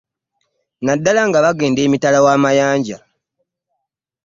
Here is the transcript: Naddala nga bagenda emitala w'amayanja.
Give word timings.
Naddala 0.85 1.21
nga 1.29 1.39
bagenda 1.45 1.79
emitala 1.87 2.19
w'amayanja. 2.25 2.97